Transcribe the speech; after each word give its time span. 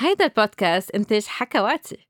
هيدا 0.00 0.24
البودكاست 0.24 0.90
إنتاج 0.90 1.26
حكواتي. 1.26 2.06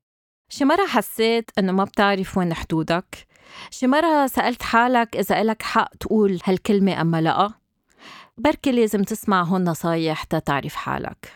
شي 0.49 0.65
مرة 0.65 0.85
حسيت 0.87 1.51
إنه 1.57 1.71
ما 1.71 1.83
بتعرف 1.83 2.37
وين 2.37 2.53
حدودك. 2.53 3.27
شي 3.71 3.87
مرة 3.87 4.27
سألت 4.27 4.63
حالك 4.63 5.17
إذا 5.17 5.41
إلك 5.41 5.61
حق 5.61 5.95
تقول 5.99 6.39
هالكلمة 6.45 7.01
أما 7.01 7.21
لأ. 7.21 7.49
بركي 8.37 8.71
لازم 8.71 9.03
تسمع 9.03 9.43
هون 9.43 9.63
نصايح 9.63 10.23
تتعرف 10.23 10.75
حالك. 10.75 11.35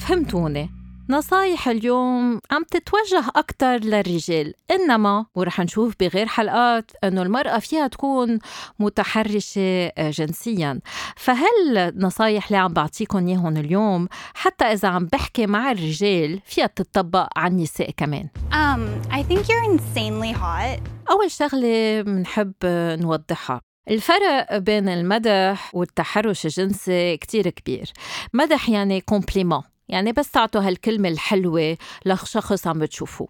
فهمتوني. 0.00 0.83
نصايح 1.08 1.68
اليوم 1.68 2.40
عم 2.50 2.64
تتوجه 2.70 3.24
أكثر 3.36 3.76
للرجال 3.76 4.54
إنما 4.70 5.26
ورح 5.34 5.60
نشوف 5.60 5.94
بغير 6.00 6.26
حلقات 6.26 6.90
أنه 7.04 7.22
المرأة 7.22 7.58
فيها 7.58 7.86
تكون 7.86 8.38
متحرشة 8.78 9.86
آه، 9.98 10.10
جنسيا. 10.10 10.80
فهل 11.16 11.76
النصايح 11.78 12.46
اللي 12.46 12.58
عم 12.58 12.72
بعطيكم 12.72 13.28
إياهم 13.28 13.56
اليوم 13.56 14.08
حتى 14.34 14.64
إذا 14.64 14.88
عم 14.88 15.06
بحكي 15.06 15.46
مع 15.46 15.70
الرجال 15.70 16.40
فيها 16.46 16.66
تطبق 16.66 17.28
على 17.36 17.52
النساء 17.52 17.90
كمان؟ 17.90 18.28
Um, 18.52 19.12
I 19.12 19.22
think 19.22 19.38
you're 19.48 19.78
insanely 19.78 20.32
hot. 20.32 20.80
أول 21.10 21.30
شغلة 21.30 22.02
بنحب 22.02 22.52
نوضحها. 23.00 23.60
الفرق 23.90 24.56
بين 24.58 24.88
المدح 24.88 25.74
والتحرش 25.74 26.46
الجنسي 26.46 27.16
كتير 27.16 27.48
كبير. 27.50 27.92
مدح 28.32 28.68
يعني 28.68 29.00
كومبليمون 29.00 29.62
يعني 29.88 30.12
بس 30.12 30.30
تعطوا 30.30 30.60
هالكلمة 30.60 31.08
الحلوة 31.08 31.76
لشخص 32.06 32.66
عم 32.66 32.78
بتشوفوه. 32.78 33.28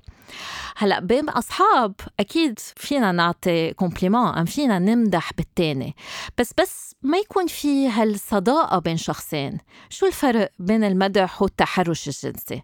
هلأ 0.76 1.00
بين 1.00 1.28
أصحاب 1.28 1.94
أكيد 2.20 2.58
فينا 2.58 3.12
نعطي 3.12 3.72
كومبليمون 3.72 4.28
أم 4.28 4.44
فينا 4.44 4.78
نمدح 4.78 5.32
بالتاني 5.32 5.96
بس 6.38 6.54
بس 6.60 6.94
ما 7.02 7.18
يكون 7.18 7.46
في 7.46 7.88
هالصداقة 7.88 8.78
بين 8.78 8.96
شخصين. 8.96 9.58
شو 9.90 10.06
الفرق 10.06 10.50
بين 10.58 10.84
المدح 10.84 11.42
والتحرش 11.42 12.08
الجنسي؟ 12.08 12.62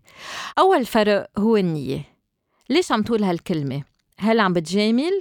أول 0.59 0.87
فرق 0.87 1.31
هو 1.39 1.57
النية. 1.57 2.03
ليش 2.71 2.93
عم 2.93 3.03
تقول 3.03 3.25
هالكلمة؟ 3.25 3.83
هل 4.19 4.41
عم 4.41 4.53
بتجامل 4.53 5.21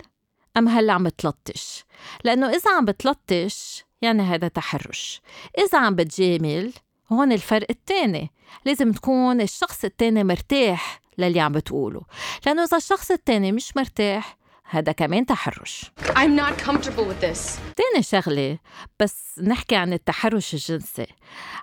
أم 0.58 0.68
هل 0.68 0.90
عم 0.90 1.04
بتلطش؟ 1.04 1.84
لأنه 2.24 2.50
إذا 2.50 2.72
عم 2.78 2.86
بتلطش 2.86 3.84
يعني 4.02 4.24
هذا 4.24 4.48
تحرش. 4.48 5.22
إذا 5.58 5.80
عم 5.80 5.96
بتجامل 5.96 6.74
هون 7.12 7.32
الفرق 7.32 7.68
التاني. 7.70 8.32
لازم 8.66 8.92
تكون 8.92 9.42
الشخص 9.42 9.86
التاني 9.86 10.24
مرتاح 10.24 11.02
للي 11.18 11.40
عم 11.40 11.52
بتقوله. 11.52 12.02
لأنه 12.46 12.64
إذا 12.64 12.78
الشخص 12.78 13.12
التاني 13.12 13.52
مش 13.52 13.78
مرتاح 13.78 14.38
هذا 14.72 14.92
كمان 14.92 15.26
تحرش. 15.26 15.92
I'm 16.10 16.36
not 16.36 16.70
comfortable 16.70 17.06
with 17.10 17.22
this. 17.22 17.60
تاني 17.76 18.04
شغلة 18.04 18.58
بس 19.00 19.40
نحكي 19.44 19.76
عن 19.76 19.94
التحرش 19.94 20.54
الجنسي. 20.54 21.08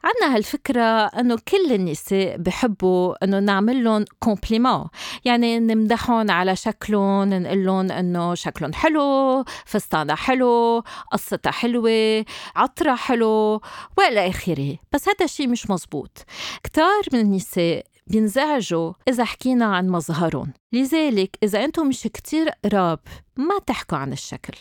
عنا 0.04 0.36
هالفكرة 0.36 1.06
أنه 1.06 1.38
كل 1.48 1.72
النساء 1.72 2.36
بحبوا 2.36 3.24
أنه 3.24 3.38
نعمل 3.38 3.84
لهم 3.84 4.04
كومبليمون 4.20 4.88
يعني 5.24 5.58
نمدحهم 5.58 6.30
على 6.30 6.56
شكلهم 6.56 7.34
نقول 7.34 7.66
لهم 7.66 7.92
أنه 7.92 8.34
شكلهم 8.34 8.72
حلو 8.72 9.44
فستانها 9.66 10.14
حلو 10.14 10.82
قصتها 11.12 11.50
حلوة 11.50 12.24
عطرها 12.56 12.96
حلو 12.96 13.60
وإلى 13.98 14.28
آخره. 14.28 14.76
بس 14.92 15.08
هذا 15.08 15.24
الشيء 15.24 15.48
مش 15.48 15.70
مزبوط. 15.70 16.24
كتار 16.64 17.02
من 17.12 17.20
النساء 17.20 17.84
بينزعجوا 18.06 18.92
إذا 19.08 19.24
حكينا 19.24 19.64
عن 19.64 19.88
مظهرهم. 19.88 20.52
لذلك 20.72 21.38
إذا 21.42 21.64
أنتم 21.64 21.88
مش 21.88 22.02
كتير 22.02 22.48
قراب 22.64 22.98
ما 23.36 23.58
تحكوا 23.58 23.98
عن 23.98 24.12
الشكل. 24.12 24.58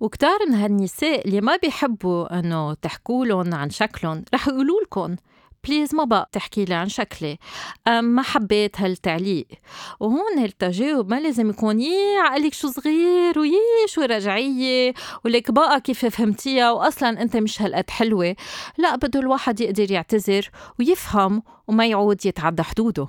وكتار 0.00 0.38
من 0.48 0.54
هالنساء 0.54 1.28
اللي 1.28 1.40
ما 1.40 1.56
بيحبوا 1.56 2.38
إنه 2.38 2.74
تحكوا 2.74 3.24
عن 3.56 3.70
شكلهم 3.70 4.24
رح 4.34 4.48
يقولوا 4.48 4.80
لكم 4.80 5.16
بليز 5.66 5.94
ما 5.94 6.04
بقى 6.04 6.28
تحكي 6.32 6.64
لي 6.64 6.74
عن 6.74 6.88
شكلي. 6.88 7.38
ما 7.86 8.22
حبيت 8.22 8.80
هالتعليق. 8.80 9.46
وهون 10.00 10.38
التجاوب 10.38 11.10
ما 11.10 11.20
لازم 11.20 11.50
يكون 11.50 11.80
يي 11.80 12.18
عقلك 12.18 12.54
شو 12.54 12.68
صغير 12.68 13.38
ويي 13.38 13.86
شو 13.86 14.00
رجعية 14.02 14.94
ولك 15.24 15.50
بقى 15.50 15.80
كيف 15.80 16.06
فهمتيها 16.06 16.70
وأصلا 16.70 17.22
أنت 17.22 17.36
مش 17.36 17.62
هالقد 17.62 17.90
حلوة. 17.90 18.36
لا 18.78 18.96
بده 18.96 19.20
الواحد 19.20 19.60
يقدر 19.60 19.90
يعتذر 19.90 20.50
ويفهم 20.78 21.42
وما 21.68 21.86
يعود 21.86 22.26
يتعدى 22.26 22.62
حدوده. 22.62 23.06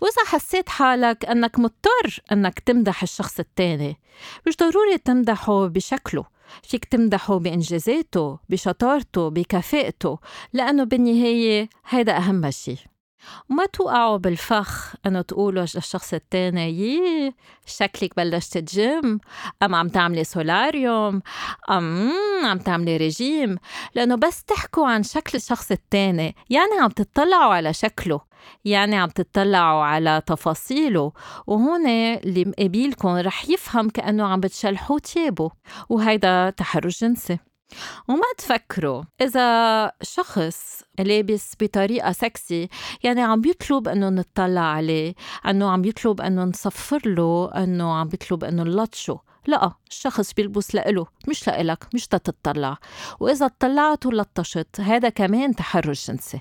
وإذا 0.00 0.24
حسيت 0.26 0.68
حالك 0.68 1.24
أنك 1.24 1.58
مضطر 1.58 2.20
أنك 2.32 2.58
تمدح 2.58 3.02
الشخص 3.02 3.38
التاني 3.38 3.96
مش 4.46 4.56
ضروري 4.56 4.98
تمدحه 4.98 5.66
بشكله. 5.66 6.31
فيك 6.62 6.84
تمدحه 6.84 7.38
بإنجازاته 7.38 8.38
بشطارته 8.48 9.28
بكفاءته 9.28 10.18
لأنه 10.52 10.84
بالنهاية 10.84 11.68
هيدا 11.88 12.16
أهم 12.16 12.50
شيء 12.50 12.78
وما 13.50 13.66
توقعوا 13.66 14.16
بالفخ 14.16 14.94
إنه 15.06 15.22
تقولوا 15.22 15.62
للشخص 15.74 16.14
التاني 16.14 16.70
يي 16.70 17.34
شكلك 17.66 18.16
بلشت 18.16 18.58
جيم 18.58 19.20
أم 19.62 19.74
عم 19.74 19.88
تعملي 19.88 20.24
solarium 20.24 21.22
أم 21.70 22.12
عم 22.44 22.58
تعملي 22.58 22.96
ريجيم 22.96 23.58
لأنه 23.94 24.14
بس 24.14 24.44
تحكوا 24.44 24.86
عن 24.88 25.02
شكل 25.02 25.38
الشخص 25.38 25.70
التاني 25.70 26.36
يعني 26.50 26.72
عم 26.80 26.90
تطلعوا 26.90 27.54
على 27.54 27.72
شكله. 27.72 28.31
يعني 28.64 28.96
عم 28.96 29.08
تطلعوا 29.08 29.84
على 29.84 30.22
تفاصيله. 30.26 31.12
وهون 31.46 31.86
اللي 31.86 32.44
مقابلكم 32.44 33.08
رح 33.08 33.48
يفهم 33.48 33.90
كأنه 33.90 34.24
عم 34.24 34.40
بتشلحوا 34.40 34.98
تيابه. 34.98 35.50
وهيدا 35.88 36.50
تحرش 36.50 37.00
جنسي. 37.00 37.38
وما 38.08 38.22
تفكروا 38.38 39.02
إذا 39.20 39.92
شخص 40.02 40.82
لابس 40.98 41.52
بطريقة 41.60 42.12
سكسي 42.12 42.68
يعني 43.02 43.22
عم 43.22 43.40
بيطلب 43.40 43.88
إنه 43.88 44.08
نطلع 44.08 44.60
عليه 44.60 45.14
إنه 45.46 45.70
عم 45.70 45.82
بيطلب 45.82 46.20
إنه 46.20 46.44
نصفر 46.44 47.00
له 47.06 47.50
إنه 47.56 47.94
عم 47.94 48.08
بيطلب 48.08 48.44
إنه 48.44 48.62
نلطشه. 48.62 49.20
لا 49.46 49.72
الشخص 49.90 50.32
بيلبس 50.32 50.74
لإله 50.74 51.06
مش 51.28 51.46
لإلك 51.48 51.94
مش 51.94 52.06
تتطلع 52.06 52.78
وإذا 53.20 53.46
اطلعت 53.46 54.06
ولطشت 54.06 54.80
هذا 54.80 55.08
كمان 55.08 55.54
تحرش 55.54 56.10
جنسي. 56.10 56.40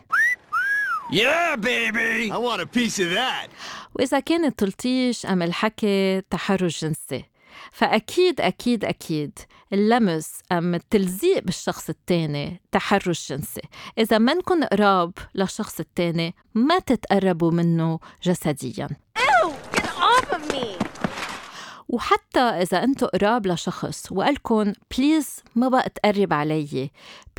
Yeah, 1.11 1.57
baby! 1.57 2.31
I 2.31 2.37
want 2.37 2.61
a 2.61 2.65
piece 2.65 2.99
of 2.99 3.09
that. 3.09 3.49
وإذا 3.95 4.19
كان 4.19 4.45
التلطيش 4.45 5.25
أم 5.25 5.41
الحكي 5.41 6.21
تحرش 6.21 6.85
جنسي 6.85 7.25
فأكيد 7.71 8.41
أكيد 8.41 8.85
أكيد 8.85 9.39
اللمس 9.73 10.41
أم 10.51 10.75
التلزيق 10.75 11.43
بالشخص 11.43 11.89
التاني 11.89 12.61
تحرش 12.71 13.29
جنسي 13.29 13.61
إذا 13.97 14.17
منكن 14.17 14.63
قراب 14.63 15.13
للشخص 15.35 15.79
التاني 15.79 16.35
ما 16.53 16.79
تتقربوا 16.79 17.51
منه 17.51 17.99
جسدياً 18.23 18.89
Ew! 19.17 19.53
Get 19.73 19.89
off 19.99 20.31
of 20.31 20.51
me! 20.53 20.80
وحتى 21.91 22.39
إذا 22.39 22.83
أنتوا 22.83 23.17
قراب 23.17 23.47
لشخص 23.47 24.11
وقالكن 24.11 24.73
please 24.97 25.43
ما 25.55 25.69
بقى 25.69 25.89
تقرب 25.89 26.33
علي. 26.33 26.91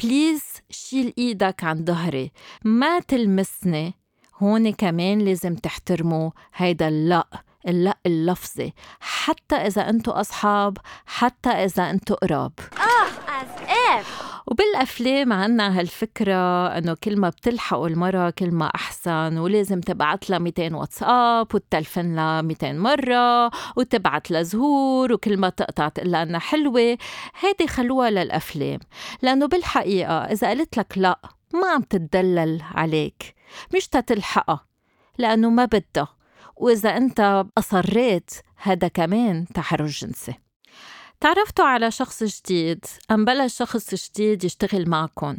please 0.03 0.43
شيل 0.71 1.15
إيدك 1.19 1.65
عن 1.65 1.85
ظهري. 1.85 2.33
ما 2.65 2.99
تلمسني. 3.01 3.95
هون 4.39 4.73
كمان 4.73 5.19
لازم 5.19 5.55
تحترموا 5.55 6.31
هيدا 6.55 6.89
اللأ. 6.89 7.25
اللأ 7.69 7.99
اللفظي. 8.07 8.73
حتى 9.01 9.57
إذا 9.57 9.89
أنتوا 9.89 10.21
أصحاب 10.21 10.79
حتى 11.07 11.51
إذا 11.51 11.91
أنتوا 11.91 12.17
قراب. 12.17 12.53
Ugh, 12.61 13.13
as 13.29 13.63
if! 14.01 14.32
وبالأفلام 14.47 15.33
عنا 15.33 15.79
هالفكرة 15.81 16.67
إنه 16.79 16.97
كل 17.05 17.21
ما 17.21 17.29
بتلحقوا 17.29 17.89
المراه 17.89 18.31
كل 18.31 18.51
ما 18.51 18.67
أحسن 18.67 19.39
ولازم 19.39 19.81
تبعت 19.81 20.31
لها 20.31 20.39
200 20.39 20.75
واتساب 20.77 21.55
وتلفن 21.55 22.15
لها 22.15 22.43
200 22.43 22.73
مرة 22.73 23.51
وتبعت 23.77 24.31
لها 24.31 24.43
زهور 24.43 25.13
وكل 25.13 25.37
ما 25.37 25.49
تقطع 25.49 25.89
تقول 25.89 26.13
لها 26.13 26.23
إنها 26.23 26.41
حلوة. 26.41 26.99
هيدي 27.41 27.67
خلوها 27.69 28.11
للأفلام 28.11 28.79
لأنه 29.23 29.47
بالحقيقة 29.47 30.25
إذا 30.25 30.51
قلت 30.51 30.77
لك 30.79 30.99
لا 30.99 31.21
ما 31.55 31.69
عم 31.69 31.83
تتدلل 31.83 32.63
عليك. 32.75 33.35
مش 33.77 33.89
تتلحقها 33.89 34.67
لأنه 35.19 35.51
ما 35.51 35.65
بدها. 35.65 36.09
وإذا 36.57 36.97
أنت 36.97 37.45
أصريت 37.59 38.31
هذا 38.57 38.89
كمان 38.89 39.47
تحرش 39.55 40.05
جنسي. 40.05 40.35
تعرفتوا 41.23 41.65
على 41.65 41.91
شخص 41.91 42.25
جديد 42.25 42.85
أم 43.11 43.25
بلش 43.25 43.57
شخص 43.57 43.95
جديد 43.95 44.45
يشتغل 44.45 44.89
معكم 44.89 45.37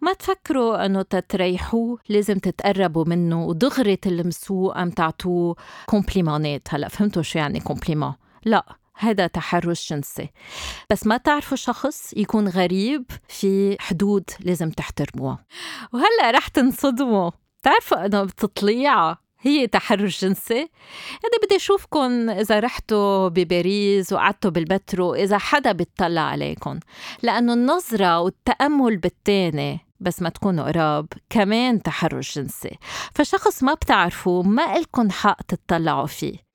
ما 0.00 0.12
تفكروا 0.12 0.86
أنه 0.86 1.02
تتريحوه 1.02 1.98
لازم 2.08 2.38
تتقربوا 2.38 3.04
منه 3.04 3.44
ودغري 3.44 3.96
تلمسوه 3.96 4.82
أم 4.82 4.90
تعطوه 4.90 5.56
كومبليمونات 5.86 6.68
هلا 6.70 6.88
فهمتوا 6.88 7.22
شو 7.22 7.38
يعني 7.38 7.60
compliment 7.60 8.14
لا 8.44 8.76
هذا 8.98 9.26
تحرش 9.26 9.92
جنسي. 9.92 10.30
بس 10.90 11.06
ما 11.06 11.16
تعرفوا 11.16 11.56
شخص 11.56 12.12
يكون 12.16 12.48
غريب 12.48 13.04
في 13.28 13.76
حدود 13.80 14.30
لازم 14.40 14.70
تحترموها 14.70 15.44
وهلا 15.92 16.30
رح 16.30 16.48
تنصدموا. 16.48 17.30
تعرفوا 17.62 18.06
أنه 18.06 18.24
بتطليعه 18.24 19.25
هي 19.46 19.66
تحرش 19.66 20.24
جنسي. 20.24 20.54
يعني 20.54 21.36
بدي 21.46 21.56
أشوفكم 21.56 22.30
إذا 22.30 22.60
رحتوا 22.60 23.28
بباريس 23.28 24.12
وقعدتوا 24.12 24.50
بالمترو 24.50 25.14
إذا 25.14 25.38
حدا 25.38 25.72
بيطلع 25.72 26.20
عليكم 26.20 26.80
لأنه 27.22 27.52
النظرة 27.52 28.20
والتأمل 28.20 28.96
بالتاني 28.96 29.85
بس 30.00 30.22
ما 30.22 30.28
تكونوا 30.28 30.64
قراب 30.64 31.06
كمان 31.30 31.82
تحرش 31.82 32.38
جنسي. 32.38 32.78
فشخص 33.14 33.62
ما 33.62 33.74
بتعرفوه 33.74 34.42
ما 34.42 34.76
إلكن 34.76 35.12
حق 35.12 35.42
تطلعوا 35.42 36.06
فيه. 36.06 36.46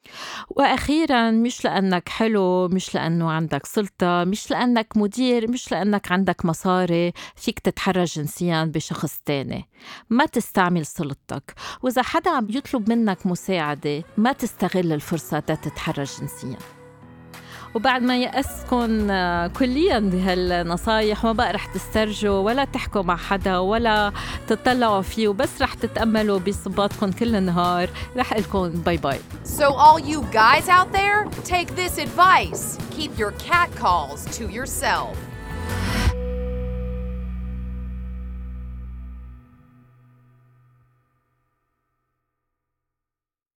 وأخيرا 0.49 1.31
مش 1.31 1.65
لأنك 1.65 2.09
حلو 2.09 2.67
مش 2.67 2.95
لأنه 2.95 3.31
عندك 3.31 3.65
سلطة 3.65 4.23
مش 4.23 4.51
لأنك 4.51 4.97
مدير 4.97 5.51
مش 5.51 5.71
لأنك 5.71 6.11
عندك 6.11 6.45
مصاري 6.45 7.13
فيك 7.35 7.59
تتحرش 7.59 8.15
جنسيا 8.19 8.63
بشخص 8.63 9.19
تاني. 9.25 9.69
ما 10.09 10.25
تستعمل 10.25 10.85
سلطتك. 10.85 11.53
وإذا 11.81 12.01
حدا 12.01 12.31
عم 12.31 12.47
يطلب 12.49 12.89
منك 12.89 13.25
مساعدة 13.27 14.03
ما 14.17 14.31
تستغل 14.31 14.93
الفرصة 14.93 15.39
تتحرش 15.39 16.19
جنسيا. 16.19 16.80
وبعد 17.75 18.01
ما 18.01 18.17
يأسكن 18.17 19.11
آه، 19.11 19.47
كليا 19.47 19.99
بهالنصايح 19.99 21.23
ما 21.23 21.31
بقى 21.31 21.53
رح 21.53 21.65
تسترجوا 21.65 22.39
ولا 22.39 22.65
تحكوا 22.65 23.01
مع 23.01 23.15
حدا 23.15 23.57
ولا 23.57 24.11
تطلعوا 24.47 25.01
فيه 25.01 25.27
وبس 25.27 25.61
رح 25.61 25.73
تتأملوا 25.73 26.39
بصباتكم 26.39 27.11
كل 27.11 27.35
النهار 27.35 27.89
رح 28.17 28.33
لكم 28.33 28.69
باي 28.69 28.97
باي 28.97 29.19
So 29.59 29.73
all 29.85 29.99
you 29.99 30.21
guys 30.31 30.67
out 30.69 30.91
there, 30.91 31.19
take 31.53 31.69
this 31.75 31.97
advice. 32.07 32.77
Keep 32.97 33.11
your 33.21 33.31
cat 33.49 33.69
calls 33.83 34.19
to 34.37 34.43
yourself. 34.57 35.15